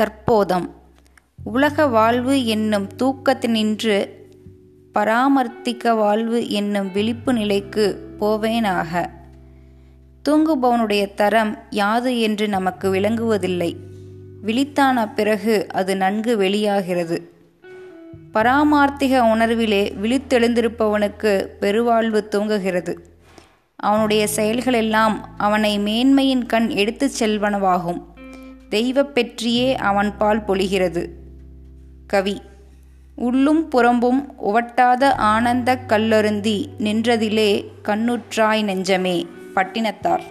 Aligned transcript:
தற்போதம் 0.00 0.74
உலக 1.44 1.86
வாழ்வு 1.86 2.46
என்னும் 2.46 2.88
தூக்கத்தினின்று 2.98 4.08
பராமர்த்திக்க 4.94 5.96
வாழ்வு 5.96 6.50
என்னும் 6.50 6.92
விழிப்பு 6.92 7.32
நிலைக்கு 7.32 8.08
போவேனாக. 8.20 9.10
தூங்குபவனுடைய 10.28 11.14
தரம் 11.14 11.58
யாது 11.70 12.20
என்று 12.20 12.48
நமக்கு 12.48 12.94
விளங்குவதில்லை. 12.94 13.76
விழித்தான 14.46 15.14
பிறகு 15.14 15.66
அது 15.72 15.96
நன்கு 15.96 16.36
வெளியாகிறது. 16.36 17.32
பராமார்த்திக 18.34 19.20
உணர்விலே 19.20 19.92
விழித்தெழுந்திருப்பவனுக்கு 20.02 21.46
பெருவாழ்வு 21.60 22.28
தூங்குகிறது. 22.28 23.18
அவனுடைய 23.76 24.28
செயல்களெல்லாம் 24.36 25.12
அவனை 25.36 25.78
மேன்மையின் 25.78 26.46
கண் 26.46 26.68
எடுத்துச் 26.68 27.24
செல்வனவாகும். 27.24 28.02
தெய்வப் 28.70 29.14
பெற்றியே 29.14 29.76
அவன்பால் 29.76 30.44
பொழிகிறது. 30.44 31.08
கவி 32.06 32.40
உள்ளும் 33.14 33.68
புறம்பும் 33.68 34.34
உவட்டாத 34.46 35.04
ஆனந்தக் 35.04 35.80
கல்லருந்தி 35.88 36.66
நின்றதிலே 36.78 37.64
கண்ணுற்றாய் 37.84 38.62
நெஞ்சமே. 38.62 39.26
பட்டினத்தார் 39.54 40.22